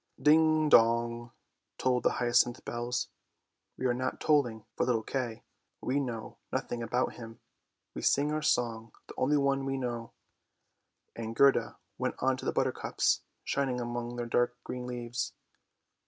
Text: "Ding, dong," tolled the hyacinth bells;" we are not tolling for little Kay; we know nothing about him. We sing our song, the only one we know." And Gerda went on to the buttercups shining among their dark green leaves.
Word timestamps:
"Ding, 0.19 0.67
dong," 0.67 1.29
tolled 1.77 2.01
the 2.01 2.13
hyacinth 2.13 2.65
bells;" 2.65 3.09
we 3.77 3.85
are 3.85 3.93
not 3.93 4.19
tolling 4.19 4.65
for 4.75 4.83
little 4.83 5.03
Kay; 5.03 5.43
we 5.79 5.99
know 5.99 6.39
nothing 6.51 6.81
about 6.81 7.13
him. 7.17 7.39
We 7.93 8.01
sing 8.01 8.31
our 8.31 8.41
song, 8.41 8.93
the 9.05 9.13
only 9.15 9.37
one 9.37 9.63
we 9.63 9.77
know." 9.77 10.13
And 11.15 11.35
Gerda 11.35 11.77
went 11.99 12.15
on 12.17 12.35
to 12.37 12.45
the 12.45 12.51
buttercups 12.51 13.21
shining 13.43 13.79
among 13.79 14.15
their 14.15 14.25
dark 14.25 14.57
green 14.63 14.87
leaves. 14.87 15.33